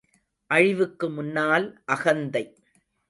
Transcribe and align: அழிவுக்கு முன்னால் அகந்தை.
அழிவுக்கு 0.49 1.09
முன்னால் 1.09 1.67
அகந்தை. 1.85 2.43